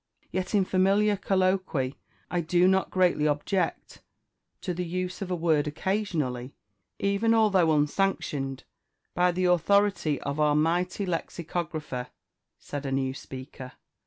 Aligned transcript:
"Yet 0.31 0.55
in 0.55 0.65
familiar 0.65 1.15
colloquy, 1.15 1.95
I 2.31 2.41
do 2.41 2.67
not 2.67 2.89
greatly 2.89 3.27
object 3.27 4.01
to 4.61 4.73
the 4.73 4.83
use 4.83 5.21
of 5.21 5.29
a 5.29 5.35
word 5.35 5.67
occasionally, 5.67 6.55
even 6.97 7.35
although 7.35 7.71
unsanctioned 7.77 8.63
by 9.13 9.31
the 9.31 9.45
authority 9.45 10.19
of 10.21 10.39
our 10.39 10.55
mighty 10.55 11.05
Lexicographer," 11.05 12.07
said 12.57 12.87
a 12.87 12.91
new 12.91 13.13
speaker. 13.13 13.73